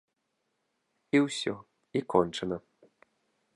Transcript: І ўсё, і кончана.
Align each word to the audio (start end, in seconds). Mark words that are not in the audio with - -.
І 1.17 1.21
ўсё, 1.27 1.53
і 1.99 2.03
кончана. 2.17 2.57